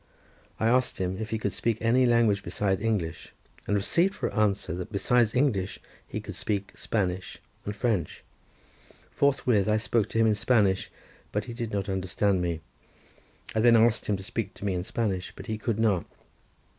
I 0.59 0.65
asked 0.65 0.97
him 0.97 1.17
if 1.19 1.29
he 1.29 1.37
could 1.37 1.53
speak 1.53 1.77
any 1.79 2.07
language 2.07 2.41
besides 2.41 2.81
English, 2.81 3.33
and 3.67 3.75
received 3.75 4.15
for 4.15 4.33
answer 4.33 4.73
that 4.73 4.91
besides 4.91 5.35
English, 5.35 5.79
he 6.07 6.19
could 6.19 6.33
speak 6.33 6.75
Spanish 6.75 7.37
and 7.65 7.75
French. 7.75 8.23
Forthwith 9.11 9.69
I 9.69 9.77
spoke 9.77 10.09
to 10.09 10.17
him 10.17 10.25
in 10.25 10.33
Spanish, 10.33 10.89
but 11.31 11.45
he 11.45 11.53
did 11.53 11.71
not 11.71 11.87
understand 11.87 12.41
me. 12.41 12.61
I 13.53 13.59
then 13.59 13.75
asked 13.75 14.07
him 14.07 14.17
to 14.17 14.23
speak 14.23 14.55
to 14.55 14.65
me 14.65 14.73
in 14.73 14.83
Spanish, 14.83 15.33
but 15.35 15.45
he 15.45 15.59
could 15.59 15.77
not. 15.77 16.05